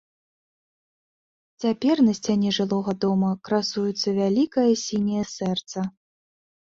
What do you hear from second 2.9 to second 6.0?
дома красуецца вялікае сіняе сэрца.